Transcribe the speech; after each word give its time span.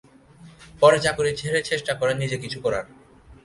পরে 0.79 0.97
চাকরি 0.99 1.31
ছেড়ে 1.35 1.59
চেষ্টা 1.63 1.93
করেন 1.93 2.15
নিজে 2.17 2.37
কিছু 2.37 2.57
করার। 2.59 2.85